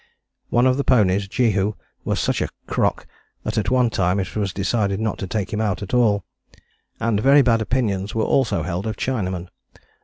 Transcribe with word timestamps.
One 0.49 0.65
of 0.65 0.77
the 0.77 0.83
ponies, 0.83 1.27
Jehu, 1.27 1.73
was 2.03 2.19
such 2.19 2.41
a 2.41 2.49
crock 2.65 3.05
that 3.43 3.55
at 3.59 3.69
one 3.69 3.91
time 3.91 4.19
it 4.19 4.35
was 4.35 4.51
decided 4.51 4.99
not 4.99 5.19
to 5.19 5.27
take 5.27 5.53
him 5.53 5.61
out 5.61 5.83
at 5.83 5.93
all: 5.93 6.23
and 6.99 7.19
very 7.19 7.43
bad 7.43 7.61
opinions 7.61 8.15
were 8.15 8.23
also 8.23 8.63
held 8.63 8.87
of 8.87 8.97
Chinaman. 8.97 9.49